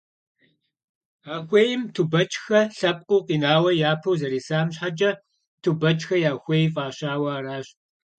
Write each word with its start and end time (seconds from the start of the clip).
А 1.33 1.35
хуейм 1.47 1.81
Тубэчхэ 1.93 2.61
лъэпкъыу 2.77 3.25
къинауэ 3.27 3.71
япэу 3.91 4.17
зэрисам 4.19 4.67
щхьэкӏэ, 4.73 5.11
«Тубэчхэ 5.63 6.15
я 6.29 6.33
хуей» 6.43 6.65
фӏащауэ 6.73 7.29
аращ. 7.37 7.67